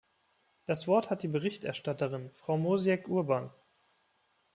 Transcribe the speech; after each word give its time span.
Das 0.65 0.87
Wort 0.87 1.11
hat 1.11 1.21
die 1.21 1.27
Berichterstatterin, 1.27 2.31
Frau 2.33 2.57
Mosiek-Urbahn. 2.57 3.51